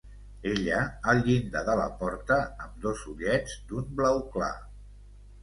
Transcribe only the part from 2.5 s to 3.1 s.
amb dos